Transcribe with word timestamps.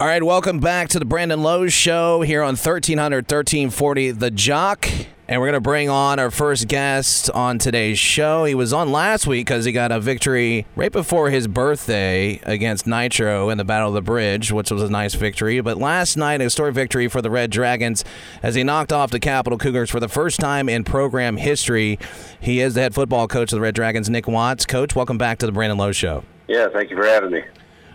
All 0.00 0.06
right, 0.06 0.22
welcome 0.22 0.60
back 0.60 0.90
to 0.90 1.00
the 1.00 1.04
Brandon 1.04 1.42
Lowe 1.42 1.66
Show 1.66 2.22
here 2.22 2.40
on 2.42 2.54
1300 2.54 3.24
1340 3.24 4.12
The 4.12 4.30
Jock. 4.30 4.88
And 5.26 5.40
we're 5.40 5.48
going 5.48 5.54
to 5.54 5.60
bring 5.60 5.88
on 5.88 6.20
our 6.20 6.30
first 6.30 6.68
guest 6.68 7.28
on 7.30 7.58
today's 7.58 7.98
show. 7.98 8.44
He 8.44 8.54
was 8.54 8.72
on 8.72 8.92
last 8.92 9.26
week 9.26 9.46
because 9.48 9.64
he 9.64 9.72
got 9.72 9.90
a 9.90 9.98
victory 9.98 10.66
right 10.76 10.92
before 10.92 11.30
his 11.30 11.48
birthday 11.48 12.38
against 12.44 12.86
Nitro 12.86 13.50
in 13.50 13.58
the 13.58 13.64
Battle 13.64 13.88
of 13.88 13.94
the 13.94 14.00
Bridge, 14.00 14.52
which 14.52 14.70
was 14.70 14.84
a 14.84 14.88
nice 14.88 15.16
victory. 15.16 15.60
But 15.60 15.78
last 15.78 16.16
night, 16.16 16.40
a 16.40 16.44
historic 16.44 16.76
victory 16.76 17.08
for 17.08 17.20
the 17.20 17.28
Red 17.28 17.50
Dragons 17.50 18.04
as 18.40 18.54
he 18.54 18.62
knocked 18.62 18.92
off 18.92 19.10
the 19.10 19.18
Capital 19.18 19.58
Cougars 19.58 19.90
for 19.90 19.98
the 19.98 20.08
first 20.08 20.38
time 20.38 20.68
in 20.68 20.84
program 20.84 21.38
history. 21.38 21.98
He 22.38 22.60
is 22.60 22.74
the 22.74 22.82
head 22.82 22.94
football 22.94 23.26
coach 23.26 23.52
of 23.52 23.56
the 23.56 23.62
Red 23.62 23.74
Dragons, 23.74 24.08
Nick 24.08 24.28
Watts. 24.28 24.64
Coach, 24.64 24.94
welcome 24.94 25.18
back 25.18 25.38
to 25.38 25.46
the 25.46 25.50
Brandon 25.50 25.76
Lowe 25.76 25.90
Show. 25.90 26.22
Yeah, 26.46 26.68
thank 26.72 26.88
you 26.88 26.96
for 26.96 27.04
having 27.04 27.32
me. 27.32 27.42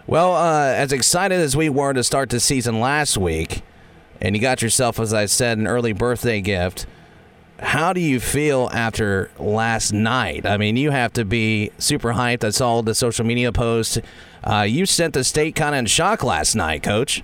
Well, 0.05 0.35
uh, 0.35 0.65
as 0.65 0.91
excited 0.91 1.39
as 1.39 1.55
we 1.55 1.69
were 1.69 1.93
to 1.93 2.03
start 2.03 2.29
the 2.29 2.41
season 2.41 2.81
last 2.81 3.17
week, 3.17 3.61
and 4.19 4.35
you 4.35 4.41
got 4.41 4.61
yourself, 4.61 4.99
as 4.99 5.13
I 5.13 5.25
said, 5.27 5.57
an 5.57 5.65
early 5.65 5.93
birthday 5.93 6.41
gift. 6.41 6.85
How 7.59 7.93
do 7.93 8.01
you 8.01 8.19
feel 8.19 8.69
after 8.73 9.31
last 9.39 9.93
night? 9.93 10.45
I 10.45 10.57
mean, 10.57 10.75
you 10.75 10.91
have 10.91 11.13
to 11.13 11.23
be 11.23 11.71
super 11.77 12.13
hyped. 12.13 12.43
I 12.43 12.49
saw 12.49 12.81
the 12.81 12.93
social 12.93 13.25
media 13.25 13.53
post. 13.53 14.01
Uh, 14.43 14.65
you 14.67 14.85
sent 14.85 15.13
the 15.13 15.23
state 15.23 15.55
kind 15.55 15.73
of 15.73 15.79
in 15.79 15.85
shock 15.85 16.21
last 16.21 16.53
night, 16.53 16.83
Coach. 16.83 17.23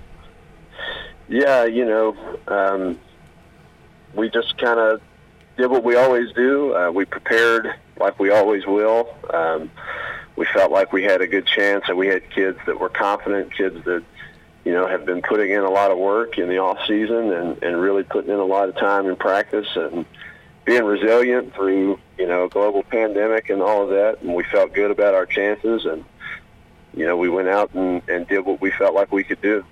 Yeah, 1.28 1.66
you 1.66 1.84
know, 1.84 2.16
um, 2.48 2.98
we 4.14 4.30
just 4.30 4.56
kind 4.56 4.80
of 4.80 5.02
did 5.58 5.70
what 5.70 5.84
we 5.84 5.96
always 5.96 6.32
do. 6.32 6.74
Uh, 6.74 6.90
we 6.90 7.04
prepared 7.04 7.74
like 7.98 8.18
we 8.18 8.30
always 8.30 8.64
will. 8.64 9.14
Um, 9.34 9.70
we 10.40 10.46
felt 10.46 10.72
like 10.72 10.90
we 10.90 11.02
had 11.02 11.20
a 11.20 11.26
good 11.26 11.46
chance, 11.46 11.84
and 11.86 11.98
we 11.98 12.06
had 12.06 12.22
kids 12.30 12.58
that 12.64 12.80
were 12.80 12.88
confident, 12.88 13.54
kids 13.54 13.84
that 13.84 14.02
you 14.64 14.72
know 14.72 14.86
have 14.86 15.04
been 15.04 15.20
putting 15.20 15.50
in 15.50 15.60
a 15.60 15.68
lot 15.68 15.90
of 15.90 15.98
work 15.98 16.38
in 16.38 16.48
the 16.48 16.56
off 16.56 16.78
season 16.86 17.30
and 17.30 17.62
and 17.62 17.78
really 17.78 18.04
putting 18.04 18.30
in 18.30 18.38
a 18.38 18.44
lot 18.44 18.70
of 18.70 18.74
time 18.76 19.06
in 19.06 19.16
practice 19.16 19.68
and 19.76 20.06
being 20.64 20.84
resilient 20.84 21.54
through 21.54 22.00
you 22.16 22.26
know 22.26 22.48
global 22.48 22.82
pandemic 22.82 23.50
and 23.50 23.60
all 23.60 23.82
of 23.82 23.90
that. 23.90 24.22
And 24.22 24.34
we 24.34 24.42
felt 24.44 24.72
good 24.72 24.90
about 24.90 25.12
our 25.12 25.26
chances, 25.26 25.84
and 25.84 26.06
you 26.94 27.06
know 27.06 27.18
we 27.18 27.28
went 27.28 27.48
out 27.48 27.74
and, 27.74 28.00
and 28.08 28.26
did 28.26 28.46
what 28.46 28.62
we 28.62 28.70
felt 28.70 28.94
like 28.94 29.12
we 29.12 29.24
could 29.24 29.42
do. 29.42 29.62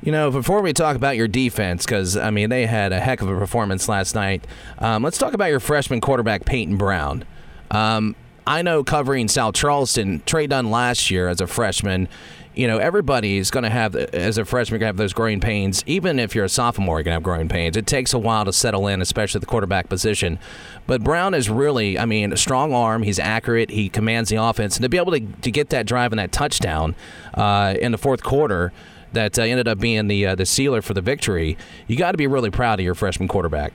You 0.00 0.12
know, 0.12 0.30
before 0.30 0.62
we 0.62 0.72
talk 0.72 0.96
about 0.96 1.18
your 1.18 1.28
defense, 1.28 1.84
because 1.84 2.16
I 2.16 2.30
mean 2.30 2.48
they 2.48 2.64
had 2.64 2.94
a 2.94 3.00
heck 3.00 3.20
of 3.20 3.28
a 3.28 3.38
performance 3.38 3.86
last 3.86 4.14
night. 4.14 4.46
Um, 4.78 5.02
let's 5.02 5.18
talk 5.18 5.34
about 5.34 5.50
your 5.50 5.60
freshman 5.60 6.00
quarterback 6.00 6.46
Peyton 6.46 6.78
Brown. 6.78 7.26
Um, 7.70 8.16
I 8.46 8.62
know 8.62 8.82
covering 8.82 9.28
South 9.28 9.54
Charleston, 9.54 10.22
Trey 10.26 10.46
Dunn 10.46 10.70
last 10.70 11.10
year 11.10 11.28
as 11.28 11.40
a 11.40 11.46
freshman, 11.46 12.08
you 12.54 12.66
know, 12.66 12.78
everybody's 12.78 13.50
going 13.50 13.62
to 13.62 13.70
have, 13.70 13.94
as 13.94 14.36
a 14.36 14.44
freshman, 14.44 14.80
going 14.80 14.86
to 14.86 14.88
have 14.88 14.96
those 14.96 15.12
growing 15.12 15.40
pains. 15.40 15.84
Even 15.86 16.18
if 16.18 16.34
you're 16.34 16.44
a 16.44 16.48
sophomore, 16.48 16.98
you're 16.98 17.04
going 17.04 17.12
to 17.12 17.16
have 17.16 17.22
growing 17.22 17.48
pains. 17.48 17.76
It 17.76 17.86
takes 17.86 18.12
a 18.12 18.18
while 18.18 18.44
to 18.44 18.52
settle 18.52 18.88
in, 18.88 19.00
especially 19.00 19.38
the 19.38 19.46
quarterback 19.46 19.88
position. 19.88 20.38
But 20.86 21.02
Brown 21.02 21.32
is 21.32 21.48
really, 21.48 21.98
I 21.98 22.06
mean, 22.06 22.32
a 22.32 22.36
strong 22.36 22.74
arm. 22.74 23.04
He's 23.04 23.20
accurate. 23.20 23.70
He 23.70 23.88
commands 23.88 24.30
the 24.30 24.36
offense. 24.36 24.76
And 24.76 24.82
to 24.82 24.88
be 24.88 24.96
able 24.96 25.12
to, 25.12 25.20
to 25.20 25.50
get 25.50 25.70
that 25.70 25.86
drive 25.86 26.12
and 26.12 26.18
that 26.18 26.32
touchdown 26.32 26.96
uh, 27.34 27.76
in 27.80 27.92
the 27.92 27.98
fourth 27.98 28.22
quarter 28.22 28.72
that 29.12 29.38
uh, 29.38 29.42
ended 29.42 29.68
up 29.68 29.78
being 29.78 30.08
the, 30.08 30.26
uh, 30.26 30.34
the 30.34 30.46
sealer 30.46 30.82
for 30.82 30.92
the 30.92 31.00
victory, 31.00 31.56
you 31.86 31.96
got 31.96 32.12
to 32.12 32.18
be 32.18 32.26
really 32.26 32.50
proud 32.50 32.80
of 32.80 32.84
your 32.84 32.96
freshman 32.96 33.28
quarterback. 33.28 33.72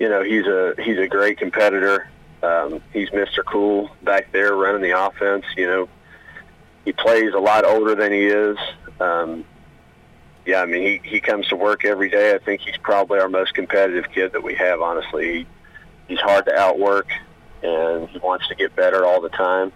You 0.00 0.08
know, 0.08 0.24
he's 0.24 0.46
a 0.46 0.74
he's 0.82 0.98
a 0.98 1.06
great 1.06 1.38
competitor. 1.38 2.08
Um, 2.42 2.82
he's 2.92 3.10
Mr. 3.10 3.44
Cool 3.44 3.90
back 4.02 4.32
there 4.32 4.54
running 4.54 4.82
the 4.82 4.98
offense. 4.98 5.44
You 5.56 5.66
know, 5.66 5.88
he 6.84 6.92
plays 6.92 7.32
a 7.34 7.38
lot 7.38 7.64
older 7.64 7.94
than 7.94 8.12
he 8.12 8.26
is. 8.26 8.58
Um, 9.00 9.44
yeah, 10.44 10.60
I 10.60 10.66
mean, 10.66 10.82
he, 10.82 11.08
he 11.08 11.20
comes 11.20 11.46
to 11.48 11.56
work 11.56 11.84
every 11.84 12.10
day. 12.10 12.34
I 12.34 12.38
think 12.38 12.62
he's 12.62 12.76
probably 12.78 13.20
our 13.20 13.28
most 13.28 13.54
competitive 13.54 14.10
kid 14.10 14.32
that 14.32 14.42
we 14.42 14.54
have, 14.56 14.80
honestly. 14.80 15.32
He, 15.32 15.46
he's 16.08 16.20
hard 16.20 16.46
to 16.46 16.54
outwork, 16.58 17.08
and 17.62 18.08
he 18.08 18.18
wants 18.18 18.48
to 18.48 18.56
get 18.56 18.74
better 18.74 19.06
all 19.06 19.20
the 19.20 19.28
time. 19.28 19.72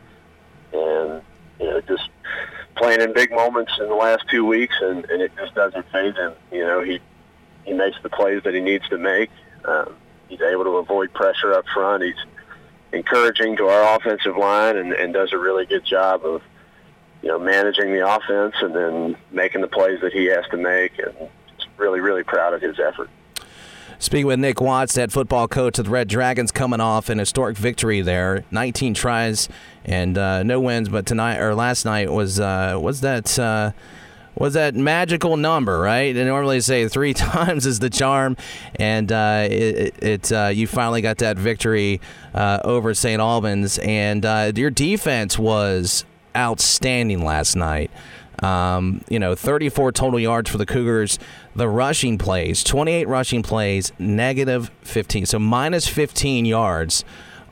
And, 0.72 1.22
you 1.60 1.66
know, 1.66 1.80
just 1.82 2.08
playing 2.74 3.00
in 3.00 3.12
big 3.12 3.30
moments 3.30 3.72
in 3.78 3.88
the 3.88 3.94
last 3.94 4.24
two 4.28 4.44
weeks, 4.44 4.74
and, 4.80 5.04
and 5.04 5.22
it 5.22 5.30
just 5.36 5.54
doesn't 5.54 5.86
faze 5.92 6.16
him. 6.16 6.32
You 6.50 6.64
know, 6.66 6.82
he, 6.82 6.98
he 7.64 7.72
makes 7.72 7.98
the 8.02 8.10
plays 8.10 8.42
that 8.42 8.54
he 8.54 8.60
needs 8.60 8.88
to 8.88 8.98
make. 8.98 9.30
Um, 9.64 9.94
he's 10.28 10.40
able 10.40 10.64
to 10.64 10.76
avoid 10.78 11.12
pressure 11.12 11.52
up 11.54 11.64
front. 11.72 12.02
He's 12.02 12.14
encouraging 12.92 13.56
to 13.56 13.66
our 13.66 13.96
offensive 13.96 14.36
line 14.36 14.76
and, 14.76 14.92
and 14.92 15.12
does 15.12 15.32
a 15.32 15.38
really 15.38 15.66
good 15.66 15.84
job 15.84 16.24
of 16.24 16.42
you 17.22 17.28
know 17.28 17.38
managing 17.38 17.92
the 17.92 18.06
offense 18.06 18.54
and 18.60 18.74
then 18.74 19.16
making 19.30 19.60
the 19.60 19.68
plays 19.68 20.00
that 20.00 20.12
he 20.12 20.26
has 20.26 20.44
to 20.50 20.56
make 20.56 20.98
and 20.98 21.14
really 21.76 22.00
really 22.00 22.22
proud 22.22 22.54
of 22.54 22.62
his 22.62 22.78
effort. 22.78 23.10
Speaking 23.98 24.26
with 24.26 24.38
Nick 24.38 24.60
Watts, 24.60 24.94
head 24.94 25.10
football 25.10 25.48
coach 25.48 25.78
of 25.78 25.86
the 25.86 25.90
Red 25.90 26.08
Dragons, 26.08 26.52
coming 26.52 26.80
off 26.80 27.08
an 27.08 27.18
historic 27.18 27.56
victory 27.56 28.02
there, 28.02 28.44
19 28.50 28.92
tries 28.92 29.48
and 29.86 30.18
uh, 30.18 30.42
no 30.42 30.60
wins, 30.60 30.90
but 30.90 31.06
tonight 31.06 31.38
or 31.38 31.54
last 31.54 31.86
night 31.86 32.12
was 32.12 32.38
uh, 32.38 32.78
was 32.80 33.00
that. 33.00 33.38
Uh, 33.38 33.72
was 34.36 34.54
that 34.54 34.74
magical 34.74 35.36
number, 35.36 35.78
right? 35.80 36.12
They 36.12 36.24
normally 36.24 36.60
say 36.60 36.86
three 36.88 37.14
times 37.14 37.66
is 37.66 37.78
the 37.78 37.90
charm, 37.90 38.36
and 38.76 39.10
uh, 39.10 39.46
it, 39.50 40.02
it 40.02 40.32
uh, 40.32 40.50
you 40.52 40.66
finally 40.66 41.00
got 41.00 41.18
that 41.18 41.38
victory 41.38 42.00
uh, 42.34 42.60
over 42.64 42.94
St. 42.94 43.20
Albans, 43.20 43.78
and 43.78 44.24
uh, 44.24 44.52
your 44.54 44.70
defense 44.70 45.38
was 45.38 46.04
outstanding 46.36 47.24
last 47.24 47.56
night. 47.56 47.90
Um, 48.42 49.02
you 49.08 49.18
know, 49.18 49.34
34 49.34 49.92
total 49.92 50.20
yards 50.20 50.50
for 50.50 50.58
the 50.58 50.66
Cougars. 50.66 51.18
The 51.54 51.70
rushing 51.70 52.18
plays, 52.18 52.62
28 52.62 53.08
rushing 53.08 53.42
plays, 53.42 53.92
negative 53.98 54.70
15, 54.82 55.24
so 55.24 55.38
minus 55.38 55.88
15 55.88 56.44
yards 56.44 57.02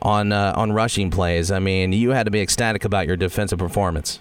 on 0.03 0.31
uh, 0.31 0.53
on 0.55 0.71
rushing 0.71 1.09
plays. 1.09 1.49
I 1.49 1.57
mean, 1.57 1.91
you 1.91 2.11
had 2.11 2.25
to 2.25 2.31
be 2.31 2.39
ecstatic 2.39 2.85
about 2.85 3.07
your 3.07 3.17
defensive 3.17 3.57
performance 3.57 4.19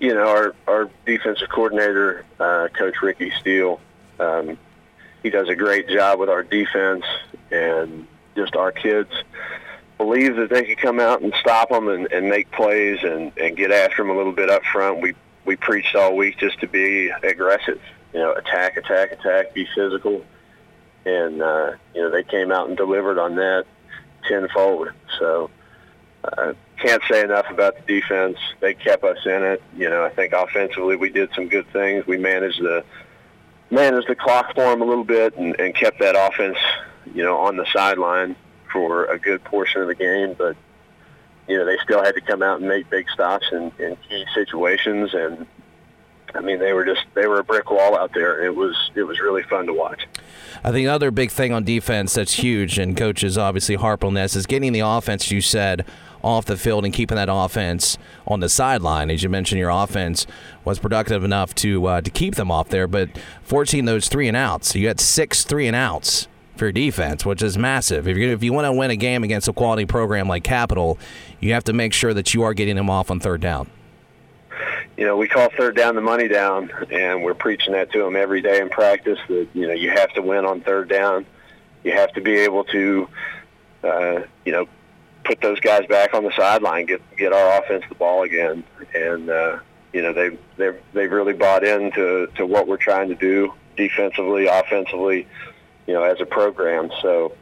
you 0.00 0.14
know, 0.14 0.26
our, 0.26 0.54
our 0.66 0.90
defensive 1.06 1.48
coordinator, 1.50 2.24
uh, 2.40 2.68
Coach 2.72 3.02
Ricky 3.02 3.30
Steele, 3.38 3.80
um, 4.18 4.58
he 5.22 5.30
does 5.30 5.48
a 5.48 5.54
great 5.54 5.88
job 5.88 6.18
with 6.18 6.30
our 6.30 6.42
defense 6.42 7.04
and 7.50 8.06
just 8.34 8.56
our 8.56 8.72
kids 8.72 9.10
believe 9.98 10.36
that 10.36 10.48
they 10.48 10.64
can 10.64 10.76
come 10.76 10.98
out 10.98 11.20
and 11.20 11.34
stop 11.38 11.68
them 11.68 11.88
and, 11.88 12.10
and 12.10 12.26
make 12.26 12.50
plays 12.52 12.98
and, 13.02 13.32
and 13.36 13.54
get 13.54 13.70
after 13.70 13.98
them 13.98 14.08
a 14.08 14.16
little 14.16 14.32
bit 14.32 14.48
up 14.48 14.62
front. 14.64 15.02
We, 15.02 15.14
we 15.44 15.56
preached 15.56 15.94
all 15.94 16.16
week 16.16 16.38
just 16.38 16.58
to 16.60 16.66
be 16.66 17.10
aggressive, 17.22 17.80
you 18.14 18.20
know, 18.20 18.32
attack, 18.32 18.78
attack, 18.78 19.12
attack, 19.12 19.52
be 19.52 19.68
physical. 19.74 20.24
And, 21.04 21.42
uh, 21.42 21.72
you 21.94 22.00
know, 22.00 22.10
they 22.10 22.22
came 22.22 22.50
out 22.50 22.68
and 22.68 22.78
delivered 22.78 23.18
on 23.18 23.34
that 23.36 23.66
tenfold. 24.26 24.88
So, 25.18 25.50
uh, 26.24 26.54
can't 26.80 27.02
say 27.10 27.22
enough 27.22 27.46
about 27.50 27.74
the 27.76 28.00
defense. 28.00 28.38
They 28.60 28.74
kept 28.74 29.04
us 29.04 29.18
in 29.24 29.42
it. 29.42 29.62
You 29.76 29.88
know, 29.88 30.04
I 30.04 30.10
think 30.10 30.32
offensively 30.32 30.96
we 30.96 31.10
did 31.10 31.30
some 31.34 31.48
good 31.48 31.66
things. 31.72 32.06
We 32.06 32.16
managed 32.16 32.62
the 32.62 32.84
managed 33.70 34.08
the 34.08 34.16
clock 34.16 34.54
for 34.54 34.70
them 34.70 34.82
a 34.82 34.84
little 34.84 35.04
bit 35.04 35.36
and, 35.36 35.58
and 35.60 35.74
kept 35.74 36.00
that 36.00 36.16
offense, 36.16 36.58
you 37.14 37.22
know, 37.22 37.38
on 37.38 37.56
the 37.56 37.66
sideline 37.72 38.34
for 38.72 39.04
a 39.04 39.18
good 39.18 39.44
portion 39.44 39.82
of 39.82 39.88
the 39.88 39.94
game. 39.94 40.34
But 40.36 40.56
you 41.48 41.58
know, 41.58 41.64
they 41.64 41.78
still 41.84 42.02
had 42.02 42.14
to 42.14 42.20
come 42.20 42.42
out 42.42 42.60
and 42.60 42.68
make 42.68 42.88
big 42.90 43.08
stops 43.10 43.46
in, 43.52 43.72
in 43.78 43.96
key 44.08 44.24
situations 44.34 45.14
and 45.14 45.46
I 46.34 46.40
mean, 46.40 46.58
they 46.58 46.72
were 46.72 46.84
just 46.84 47.02
they 47.14 47.26
were 47.26 47.40
a 47.40 47.44
brick 47.44 47.70
wall 47.70 47.96
out 47.96 48.12
there. 48.14 48.44
It 48.44 48.54
was 48.54 48.90
it 48.94 49.02
was 49.02 49.20
really 49.20 49.42
fun 49.42 49.66
to 49.66 49.72
watch. 49.72 50.06
I 50.62 50.72
think 50.72 50.84
another 50.84 51.10
big 51.10 51.30
thing 51.30 51.52
on 51.52 51.64
defense 51.64 52.14
that's 52.14 52.34
huge, 52.34 52.78
and 52.78 52.96
coaches 52.96 53.38
obviously 53.38 53.76
harp 53.76 54.04
on 54.04 54.14
this, 54.14 54.36
is 54.36 54.46
getting 54.46 54.72
the 54.72 54.80
offense. 54.80 55.30
You 55.30 55.40
said 55.40 55.86
off 56.22 56.44
the 56.44 56.56
field 56.56 56.84
and 56.84 56.92
keeping 56.92 57.16
that 57.16 57.28
offense 57.30 57.96
on 58.26 58.40
the 58.40 58.48
sideline. 58.48 59.10
As 59.10 59.22
you 59.22 59.28
mentioned, 59.28 59.58
your 59.58 59.70
offense 59.70 60.26
was 60.64 60.78
productive 60.78 61.24
enough 61.24 61.54
to 61.56 61.86
uh, 61.86 62.00
to 62.00 62.10
keep 62.10 62.34
them 62.34 62.50
off 62.50 62.68
there, 62.68 62.86
but 62.86 63.10
14 63.42 63.84
those 63.84 64.08
three 64.08 64.28
and 64.28 64.36
outs. 64.36 64.72
So 64.72 64.78
you 64.78 64.88
had 64.88 65.00
six 65.00 65.44
three 65.44 65.66
and 65.66 65.76
outs 65.76 66.28
for 66.56 66.66
your 66.66 66.72
defense, 66.72 67.24
which 67.24 67.42
is 67.42 67.56
massive. 67.56 68.06
If 68.06 68.16
you 68.16 68.28
if 68.28 68.42
you 68.42 68.52
want 68.52 68.66
to 68.66 68.72
win 68.72 68.90
a 68.90 68.96
game 68.96 69.24
against 69.24 69.48
a 69.48 69.52
quality 69.52 69.86
program 69.86 70.28
like 70.28 70.44
Capital, 70.44 70.98
you 71.40 71.54
have 71.54 71.64
to 71.64 71.72
make 71.72 71.92
sure 71.92 72.12
that 72.12 72.34
you 72.34 72.42
are 72.42 72.54
getting 72.54 72.76
them 72.76 72.90
off 72.90 73.10
on 73.10 73.18
third 73.18 73.40
down. 73.40 73.70
You 75.00 75.06
know, 75.06 75.16
we 75.16 75.28
call 75.28 75.48
third 75.56 75.76
down 75.76 75.94
the 75.94 76.02
money 76.02 76.28
down, 76.28 76.70
and 76.90 77.24
we're 77.24 77.32
preaching 77.32 77.72
that 77.72 77.90
to 77.92 78.04
them 78.04 78.16
every 78.16 78.42
day 78.42 78.60
in 78.60 78.68
practice. 78.68 79.18
That 79.28 79.48
you 79.54 79.66
know, 79.66 79.72
you 79.72 79.88
have 79.88 80.12
to 80.12 80.20
win 80.20 80.44
on 80.44 80.60
third 80.60 80.90
down. 80.90 81.24
You 81.82 81.92
have 81.92 82.12
to 82.12 82.20
be 82.20 82.34
able 82.40 82.64
to, 82.64 83.08
uh, 83.82 84.20
you 84.44 84.52
know, 84.52 84.68
put 85.24 85.40
those 85.40 85.58
guys 85.60 85.86
back 85.86 86.12
on 86.12 86.22
the 86.22 86.32
sideline, 86.32 86.84
get 86.84 87.00
get 87.16 87.32
our 87.32 87.62
offense 87.62 87.82
the 87.88 87.94
ball 87.94 88.24
again, 88.24 88.62
and 88.94 89.30
uh, 89.30 89.60
you 89.94 90.02
know 90.02 90.12
they 90.12 90.36
they 90.58 90.78
they've 90.92 91.10
really 91.10 91.32
bought 91.32 91.64
into 91.64 92.26
to 92.34 92.44
what 92.44 92.68
we're 92.68 92.76
trying 92.76 93.08
to 93.08 93.14
do 93.14 93.54
defensively, 93.78 94.48
offensively, 94.48 95.26
you 95.86 95.94
know, 95.94 96.02
as 96.02 96.20
a 96.20 96.26
program. 96.26 96.90
So 97.00 97.34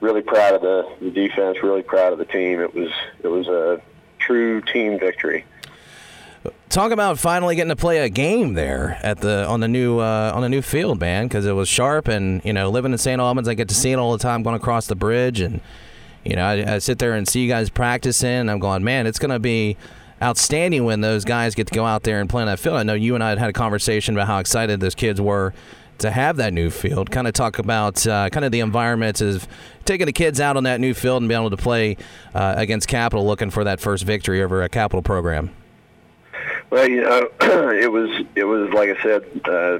really 0.00 0.22
proud 0.22 0.54
of 0.54 0.62
the, 0.62 0.96
the 1.00 1.12
defense, 1.12 1.62
really 1.62 1.82
proud 1.82 2.12
of 2.12 2.18
the 2.18 2.24
team. 2.24 2.58
It 2.60 2.74
was 2.74 2.90
it 3.22 3.28
was 3.28 3.46
a 3.46 3.80
true 4.18 4.60
team 4.62 4.98
victory. 4.98 5.44
Talk 6.68 6.92
about 6.92 7.18
finally 7.18 7.56
getting 7.56 7.70
to 7.70 7.76
play 7.76 7.98
a 7.98 8.08
game 8.08 8.54
there 8.54 8.98
at 9.02 9.20
the 9.20 9.46
on 9.46 9.60
the 9.60 9.68
new 9.68 9.98
uh, 9.98 10.32
on 10.34 10.42
the 10.42 10.48
new 10.48 10.62
field, 10.62 11.00
man. 11.00 11.26
Because 11.26 11.46
it 11.46 11.52
was 11.52 11.68
sharp, 11.68 12.08
and 12.08 12.44
you 12.44 12.52
know, 12.52 12.68
living 12.70 12.92
in 12.92 12.98
St. 12.98 13.20
Albans, 13.20 13.48
I 13.48 13.54
get 13.54 13.68
to 13.68 13.74
see 13.74 13.90
it 13.90 13.96
all 13.96 14.12
the 14.12 14.18
time 14.18 14.42
going 14.42 14.54
across 14.54 14.86
the 14.86 14.94
bridge, 14.94 15.40
and 15.40 15.60
you 16.24 16.36
know, 16.36 16.44
I, 16.44 16.74
I 16.74 16.78
sit 16.78 16.98
there 16.98 17.14
and 17.14 17.26
see 17.26 17.40
you 17.40 17.48
guys 17.48 17.70
practicing. 17.70 18.28
And 18.28 18.50
I'm 18.50 18.58
going, 18.58 18.84
man, 18.84 19.06
it's 19.06 19.18
going 19.18 19.30
to 19.30 19.38
be 19.38 19.76
outstanding 20.22 20.84
when 20.84 21.00
those 21.00 21.24
guys 21.24 21.54
get 21.54 21.68
to 21.68 21.74
go 21.74 21.86
out 21.86 22.02
there 22.02 22.20
and 22.20 22.28
play 22.28 22.42
on 22.42 22.48
that 22.48 22.58
field. 22.58 22.76
I 22.76 22.82
know 22.82 22.94
you 22.94 23.14
and 23.14 23.24
I 23.24 23.30
had 23.30 23.38
had 23.38 23.50
a 23.50 23.54
conversation 23.54 24.14
about 24.14 24.26
how 24.26 24.38
excited 24.38 24.80
those 24.80 24.94
kids 24.94 25.20
were 25.20 25.54
to 25.98 26.10
have 26.10 26.36
that 26.36 26.52
new 26.52 26.70
field. 26.70 27.10
Kind 27.10 27.26
of 27.26 27.32
talk 27.34 27.58
about 27.58 28.06
uh, 28.06 28.28
kind 28.30 28.44
of 28.44 28.52
the 28.52 28.60
environment 28.60 29.20
of 29.20 29.48
taking 29.84 30.06
the 30.06 30.12
kids 30.12 30.40
out 30.40 30.56
on 30.56 30.64
that 30.64 30.80
new 30.80 30.94
field 30.94 31.22
and 31.22 31.28
being 31.28 31.40
able 31.40 31.50
to 31.50 31.56
play 31.56 31.96
uh, 32.34 32.54
against 32.56 32.88
Capital, 32.88 33.26
looking 33.26 33.50
for 33.50 33.64
that 33.64 33.80
first 33.80 34.04
victory 34.04 34.42
over 34.42 34.62
a 34.62 34.68
Capital 34.68 35.02
program. 35.02 35.50
Well, 36.70 36.88
you 36.88 37.02
know, 37.02 37.30
it 37.72 37.90
was 37.90 38.24
it 38.34 38.44
was 38.44 38.70
like 38.70 38.90
I 38.90 39.02
said, 39.02 39.24
uh, 39.44 39.78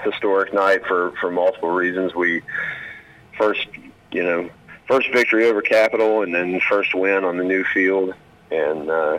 historic 0.00 0.52
night 0.52 0.86
for 0.86 1.12
for 1.20 1.30
multiple 1.30 1.70
reasons. 1.70 2.14
We 2.14 2.42
first, 3.38 3.66
you 4.12 4.22
know, 4.22 4.50
first 4.86 5.10
victory 5.12 5.46
over 5.46 5.62
Capital, 5.62 6.22
and 6.22 6.34
then 6.34 6.60
first 6.60 6.94
win 6.94 7.24
on 7.24 7.38
the 7.38 7.44
new 7.44 7.64
field, 7.64 8.14
and 8.50 8.90
uh, 8.90 9.18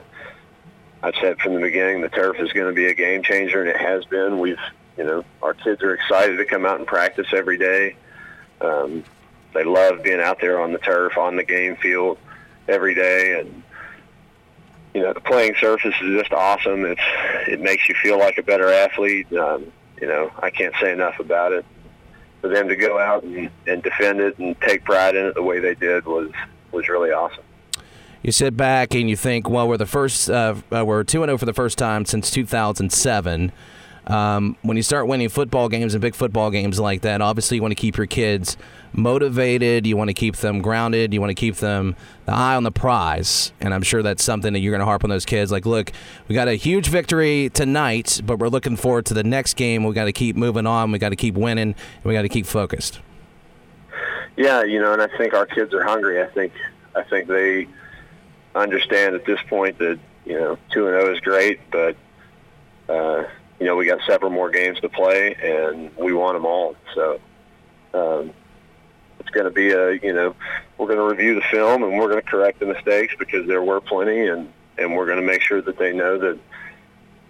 I've 1.01 1.15
said 1.15 1.39
from 1.39 1.55
the 1.55 1.61
beginning 1.61 2.01
the 2.01 2.09
turf 2.09 2.37
is 2.39 2.53
going 2.53 2.67
to 2.67 2.75
be 2.75 2.87
a 2.87 2.93
game 2.93 3.23
changer, 3.23 3.61
and 3.61 3.69
it 3.69 3.77
has 3.77 4.05
been. 4.05 4.39
We've 4.39 4.59
you 4.97 5.03
know, 5.03 5.23
our 5.41 5.53
kids 5.53 5.83
are 5.83 5.93
excited 5.93 6.37
to 6.37 6.45
come 6.45 6.65
out 6.65 6.79
and 6.79 6.87
practice 6.87 7.27
every 7.31 7.57
day. 7.57 7.95
Um, 8.61 9.03
they 9.53 9.63
love 9.63 10.03
being 10.03 10.19
out 10.19 10.41
there 10.41 10.59
on 10.59 10.73
the 10.73 10.79
turf, 10.79 11.17
on 11.17 11.35
the 11.35 11.43
game 11.43 11.75
field 11.77 12.17
every 12.67 12.95
day, 12.95 13.39
and 13.39 13.63
you 14.97 15.03
know, 15.03 15.13
the 15.13 15.21
playing 15.21 15.53
surface 15.59 15.93
is 16.01 16.19
just 16.19 16.33
awesome. 16.33 16.83
It's 16.83 16.99
it 17.47 17.61
makes 17.61 17.87
you 17.87 17.93
feel 18.01 18.17
like 18.17 18.39
a 18.39 18.41
better 18.41 18.73
athlete. 18.73 19.31
Um, 19.31 19.71
you 20.01 20.07
know, 20.07 20.31
I 20.39 20.49
can't 20.49 20.73
say 20.81 20.91
enough 20.91 21.19
about 21.19 21.51
it. 21.51 21.63
For 22.41 22.47
them 22.47 22.67
to 22.67 22.75
go 22.75 22.97
out 22.97 23.21
and, 23.21 23.51
and 23.67 23.83
defend 23.83 24.21
it 24.21 24.39
and 24.39 24.59
take 24.59 24.83
pride 24.85 25.15
in 25.15 25.27
it 25.27 25.35
the 25.35 25.43
way 25.43 25.59
they 25.59 25.75
did 25.75 26.05
was 26.05 26.31
was 26.71 26.89
really 26.89 27.11
awesome. 27.11 27.43
You 28.23 28.31
sit 28.31 28.57
back 28.57 28.95
and 28.95 29.07
you 29.07 29.15
think, 29.15 29.47
well, 29.47 29.67
we're 29.67 29.77
the 29.77 29.85
first, 29.85 30.31
uh, 30.31 30.55
uh 30.71 30.83
we're 30.83 31.03
two 31.03 31.21
and 31.21 31.29
zero 31.29 31.35
oh 31.35 31.37
for 31.37 31.45
the 31.45 31.53
first 31.53 31.77
time 31.77 32.03
since 32.03 32.31
2007. 32.31 33.51
Um, 34.07 34.55
when 34.61 34.77
you 34.77 34.83
start 34.83 35.07
winning 35.07 35.27
football 35.27 35.67
games 35.67 35.93
and 35.93 36.01
big 36.01 36.15
football 36.15 36.49
games 36.49 36.79
like 36.79 37.01
that, 37.01 37.21
obviously 37.21 37.55
you 37.55 37.61
want 37.61 37.73
to 37.73 37.75
keep 37.75 37.97
your 37.97 38.07
kids 38.07 38.55
motivated. 38.93 39.85
You 39.85 39.97
want 39.97 40.09
to 40.09 40.13
keep 40.13 40.37
them 40.37 40.61
grounded. 40.61 41.13
You 41.13 41.19
want 41.19 41.31
to 41.31 41.35
keep 41.35 41.57
them 41.57 41.95
the 42.25 42.31
eye 42.31 42.55
on 42.55 42.63
the 42.63 42.71
prize. 42.71 43.51
And 43.59 43.73
I'm 43.73 43.81
sure 43.81 44.01
that's 44.01 44.23
something 44.23 44.53
that 44.53 44.59
you're 44.59 44.71
going 44.71 44.79
to 44.79 44.85
harp 44.85 45.03
on 45.03 45.09
those 45.09 45.25
kids. 45.25 45.51
Like, 45.51 45.65
look, 45.65 45.91
we 46.29 46.35
got 46.35 46.47
a 46.47 46.55
huge 46.55 46.87
victory 46.87 47.49
tonight, 47.53 48.21
but 48.25 48.39
we're 48.39 48.47
looking 48.47 48.77
forward 48.77 49.05
to 49.07 49.13
the 49.13 49.25
next 49.25 49.55
game. 49.55 49.83
We 49.83 49.93
got 49.93 50.05
to 50.05 50.13
keep 50.13 50.37
moving 50.37 50.65
on. 50.65 50.91
We 50.91 50.99
got 50.99 51.09
to 51.09 51.17
keep 51.17 51.35
winning. 51.35 51.75
And 51.75 52.05
we 52.05 52.13
got 52.13 52.21
to 52.21 52.29
keep 52.29 52.45
focused. 52.45 53.01
Yeah, 54.37 54.63
you 54.63 54.79
know, 54.79 54.93
and 54.93 55.01
I 55.01 55.09
think 55.17 55.33
our 55.33 55.45
kids 55.45 55.73
are 55.73 55.83
hungry. 55.83 56.21
I 56.21 56.27
think 56.27 56.53
I 56.95 57.03
think 57.03 57.27
they 57.27 57.67
understand 58.55 59.15
at 59.15 59.25
this 59.25 59.39
point 59.49 59.79
that 59.79 59.99
you 60.25 60.33
know 60.33 60.57
two 60.71 60.87
and 60.87 60.93
zero 60.93 61.09
oh 61.09 61.13
is 61.13 61.19
great, 61.19 61.59
but 61.71 61.97
we 63.77 63.85
got 63.85 63.99
several 64.07 64.31
more 64.31 64.49
games 64.49 64.79
to 64.81 64.89
play, 64.89 65.35
and 65.35 65.95
we 65.97 66.13
want 66.13 66.35
them 66.35 66.45
all. 66.45 66.75
So 66.95 67.19
um, 67.93 68.33
it's 69.19 69.29
going 69.29 69.45
to 69.45 69.51
be 69.51 69.71
a, 69.71 69.93
you 69.93 70.13
know, 70.13 70.35
we're 70.77 70.87
going 70.87 70.97
to 70.97 71.05
review 71.05 71.35
the 71.35 71.45
film 71.49 71.83
and 71.83 71.97
we're 71.97 72.09
going 72.09 72.21
to 72.21 72.29
correct 72.29 72.59
the 72.59 72.65
mistakes 72.65 73.15
because 73.17 73.47
there 73.47 73.63
were 73.63 73.79
plenty, 73.79 74.27
and 74.27 74.51
and 74.77 74.95
we're 74.95 75.05
going 75.05 75.19
to 75.19 75.25
make 75.25 75.41
sure 75.41 75.61
that 75.61 75.77
they 75.77 75.91
know 75.91 76.19
that, 76.19 76.37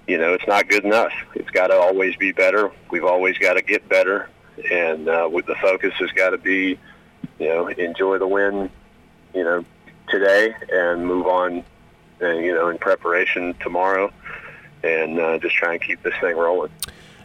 you 0.06 0.18
know, 0.18 0.34
it's 0.34 0.48
not 0.48 0.68
good 0.68 0.84
enough. 0.84 1.14
It's 1.34 1.50
got 1.50 1.68
to 1.68 1.76
always 1.76 2.16
be 2.18 2.34
better. 2.34 2.72
We've 2.92 3.06
always 3.06 3.38
got 3.38 3.54
to 3.54 3.62
get 3.62 3.88
better, 3.88 4.30
and 4.72 5.08
uh, 5.08 5.30
with 5.32 5.46
the 5.46 5.56
focus 5.56 5.94
has 6.00 6.12
got 6.12 6.32
to 6.32 6.38
be, 6.38 6.78
you 7.40 7.48
know, 7.48 7.68
enjoy 7.68 8.18
the 8.18 8.28
win, 8.28 8.70
you 9.34 9.44
know, 9.44 9.64
today 10.10 10.54
and 10.72 11.06
move 11.06 11.26
on, 11.26 11.64
and, 12.20 12.44
you 12.44 12.54
know, 12.54 12.70
in 12.70 12.78
preparation 12.78 13.54
tomorrow 13.62 14.12
and 14.84 15.20
uh, 15.20 15.38
just 15.40 15.56
try 15.56 15.74
and 15.74 15.82
keep 15.82 16.02
this 16.04 16.14
thing 16.22 16.36
rolling. 16.36 16.72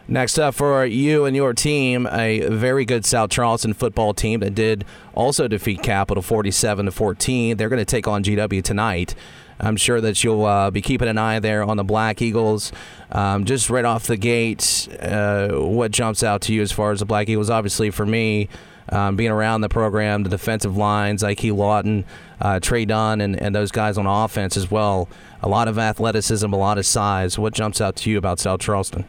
Next 0.07 0.37
up 0.37 0.53
for 0.55 0.85
you 0.85 1.23
and 1.23 1.35
your 1.35 1.53
team, 1.53 2.07
a 2.11 2.41
very 2.49 2.83
good 2.83 3.05
South 3.05 3.29
Charleston 3.29 3.73
football 3.73 4.13
team 4.13 4.41
that 4.41 4.53
did 4.53 4.83
also 5.13 5.47
defeat 5.47 5.81
Capital 5.81 6.21
47 6.21 6.87
to 6.87 6.91
14. 6.91 7.55
They're 7.55 7.69
going 7.69 7.79
to 7.79 7.85
take 7.85 8.07
on 8.07 8.21
GW 8.23 8.61
tonight. 8.63 9.15
I'm 9.59 9.77
sure 9.77 10.01
that 10.01 10.23
you'll 10.23 10.45
uh, 10.45 10.71
be 10.71 10.81
keeping 10.81 11.07
an 11.07 11.17
eye 11.17 11.39
there 11.39 11.63
on 11.63 11.77
the 11.77 11.83
Black 11.83 12.21
Eagles. 12.21 12.71
Um, 13.11 13.45
just 13.45 13.69
right 13.69 13.85
off 13.85 14.07
the 14.07 14.17
gate, 14.17 14.87
uh, 14.99 15.49
what 15.49 15.91
jumps 15.91 16.23
out 16.23 16.41
to 16.43 16.53
you 16.53 16.61
as 16.61 16.71
far 16.71 16.91
as 16.91 16.99
the 16.99 17.05
Black 17.05 17.29
Eagles? 17.29 17.49
Obviously, 17.49 17.91
for 17.91 18.05
me, 18.05 18.49
um, 18.89 19.15
being 19.15 19.31
around 19.31 19.61
the 19.61 19.69
program, 19.69 20.23
the 20.23 20.29
defensive 20.29 20.75
lines, 20.75 21.23
Ike 21.23 21.45
Lawton, 21.45 22.05
uh, 22.41 22.59
Trey 22.59 22.85
Dunn, 22.85 23.21
and, 23.21 23.39
and 23.41 23.55
those 23.55 23.71
guys 23.71 23.97
on 23.97 24.05
offense 24.05 24.57
as 24.57 24.69
well. 24.69 25.07
A 25.41 25.47
lot 25.47 25.67
of 25.67 25.77
athleticism, 25.79 26.51
a 26.51 26.57
lot 26.57 26.77
of 26.77 26.85
size. 26.85 27.39
What 27.39 27.53
jumps 27.53 27.79
out 27.79 27.95
to 27.97 28.09
you 28.09 28.17
about 28.17 28.39
South 28.39 28.59
Charleston? 28.59 29.05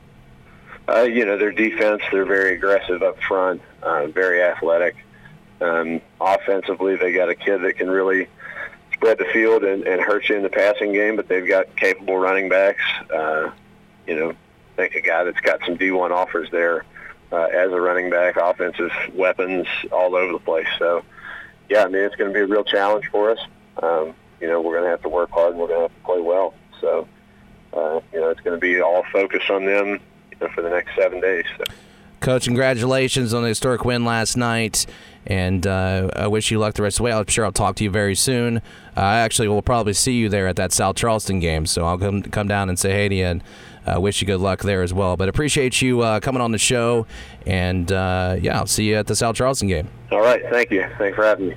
Uh, 0.89 1.03
you 1.03 1.25
know, 1.25 1.39
their 1.39 1.53
defense, 1.53 2.03
they're 2.13 2.27
very 2.27 2.55
aggressive 2.55 3.03
up 3.03 3.19
front, 3.23 3.63
uh, 3.83 4.07
very 4.09 4.43
athletic. 4.43 4.97
Um, 5.61 6.01
offensively, 6.21 6.97
they 6.97 7.13
got 7.13 7.31
a 7.31 7.35
kid 7.35 7.63
that 7.63 7.77
can 7.77 7.91
really 7.91 8.29
spread 9.05 9.19
the 9.19 9.31
field 9.35 9.65
and, 9.65 9.87
and 9.87 10.01
hurt 10.01 10.31
you 10.31 10.35
in 10.35 10.43
the 10.43 10.49
passing 10.49 10.91
game, 10.91 11.15
but 11.15 11.29
they've 11.29 11.47
got 11.47 11.77
capable 11.77 12.17
running 12.17 12.49
backs. 12.49 12.81
Uh, 13.15 13.51
you 14.07 14.17
know, 14.17 14.35
think 14.77 14.95
a 14.95 15.01
guy 15.03 15.25
that's 15.25 15.41
got 15.41 15.61
some 15.67 15.77
D1 15.77 16.11
offers 16.11 16.51
there 16.51 16.87
uh, 17.31 17.45
as 17.53 17.71
a 17.71 17.79
running 17.79 18.09
back, 18.09 18.37
offensive 18.37 18.91
weapons 19.13 19.67
all 19.93 20.17
over 20.17 20.33
the 20.33 20.39
place. 20.39 20.67
So, 20.79 21.05
yeah, 21.69 21.85
I 21.85 21.89
mean, 21.89 22.03
it's 22.03 22.17
going 22.17 22.33
to 22.33 22.35
be 22.35 22.41
a 22.41 22.47
real 22.47 22.65
challenge 22.65 23.07
for 23.09 23.31
us. 23.31 23.39
Um, 23.83 24.15
you 24.41 24.49
know, 24.49 24.63
we're 24.63 24.73
going 24.73 24.85
to 24.85 24.91
have 24.91 25.03
to 25.03 25.11
work 25.11 25.31
hard 25.31 25.51
and 25.51 25.61
we're 25.61 25.69
going 25.69 25.81
to 25.81 25.93
have 25.93 25.95
to 25.95 26.07
play 26.07 26.23
well. 26.23 26.55
So, 26.81 27.07
uh, 27.75 28.01
you 28.11 28.21
know, 28.21 28.31
it's 28.31 28.41
going 28.41 28.57
to 28.57 28.61
be 28.61 28.81
all 28.81 29.05
focused 29.13 29.51
on 29.51 29.67
them 29.67 30.01
you 30.31 30.39
know, 30.41 30.49
for 30.55 30.63
the 30.63 30.71
next 30.71 30.97
seven 30.97 31.21
days. 31.21 31.45
So. 31.59 31.65
Coach, 32.25 32.47
congratulations 32.47 33.35
on 33.35 33.43
the 33.43 33.49
historic 33.49 33.85
win 33.85 34.07
last 34.07 34.35
night, 34.35 34.87
and 35.27 35.67
uh, 35.67 36.09
I 36.17 36.27
wish 36.27 36.51
you 36.51 36.59
luck 36.59 36.73
the 36.73 36.83
rest 36.83 36.95
of 36.95 36.99
the 37.01 37.03
way. 37.03 37.13
I'm 37.13 37.27
sure 37.27 37.45
I'll 37.45 37.53
talk 37.53 37.77
to 37.77 37.85
you 37.85 37.91
very 37.91 38.15
soon. 38.15 38.63
Uh, 38.97 39.01
I 39.01 39.17
actually 39.19 39.47
will 39.49 39.61
probably 39.61 39.93
see 39.93 40.15
you 40.15 40.31
there 40.31 40.49
at 40.49 40.57
that 40.57 40.73
South 40.73 40.97
Charleston 40.97 41.39
game, 41.39 41.67
so 41.67 41.85
I'll 41.85 41.99
come 41.99 42.23
come 42.23 42.49
down 42.49 42.71
and 42.71 42.79
say 42.79 42.93
hey 42.93 43.11
to 43.11 43.15
you 43.15 43.27
and 43.27 43.45
uh, 43.87 44.01
wish 44.01 44.23
you 44.23 44.27
good 44.27 44.41
luck 44.41 44.63
there 44.63 44.81
as 44.81 44.95
well. 44.95 45.19
But 45.19 45.29
appreciate 45.29 45.83
you 45.83 46.01
uh, 46.01 46.19
coming 46.21 46.41
on 46.41 46.51
the 46.51 46.57
show, 46.57 47.07
and 47.45 47.93
uh, 47.93 48.37
yeah, 48.41 48.59
I'll 48.59 48.67
see 48.67 48.89
you 48.89 48.95
at 48.95 49.07
the 49.07 49.17
South 49.17 49.37
Charleston 49.37 49.69
game. 49.69 49.91
All 50.11 50.23
right, 50.23 50.43
thank 50.49 50.71
you. 50.71 50.83
Thanks 50.97 51.17
for 51.17 51.25
having 51.25 51.49
me. 51.49 51.53